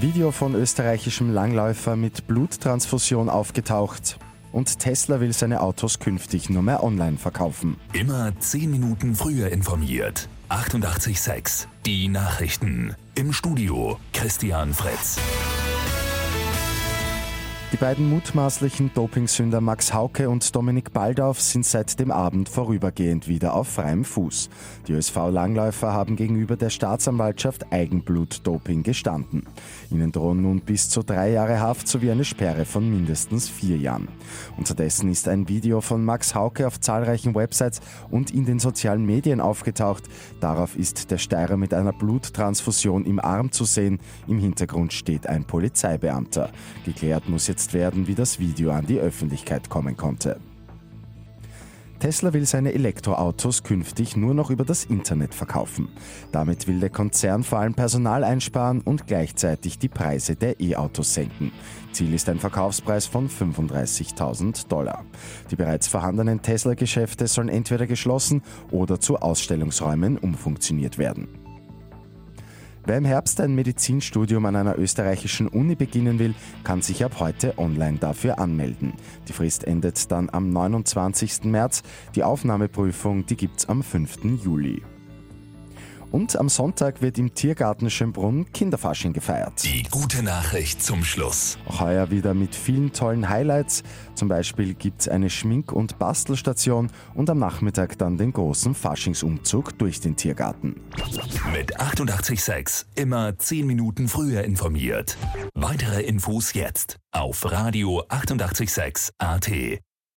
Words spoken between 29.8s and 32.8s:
Ihnen drohen nun bis zu drei Jahre Haft sowie eine Sperre